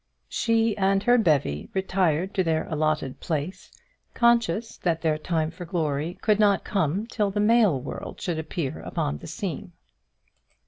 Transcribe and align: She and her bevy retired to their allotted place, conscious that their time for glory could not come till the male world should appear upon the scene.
She 0.29 0.75
and 0.79 1.03
her 1.03 1.19
bevy 1.19 1.69
retired 1.75 2.33
to 2.33 2.43
their 2.43 2.63
allotted 2.63 3.19
place, 3.19 3.69
conscious 4.15 4.77
that 4.77 5.03
their 5.03 5.19
time 5.19 5.51
for 5.51 5.63
glory 5.63 6.17
could 6.23 6.39
not 6.39 6.63
come 6.63 7.05
till 7.05 7.29
the 7.29 7.39
male 7.39 7.79
world 7.79 8.19
should 8.19 8.39
appear 8.39 8.79
upon 8.79 9.19
the 9.19 9.27
scene. 9.27 9.73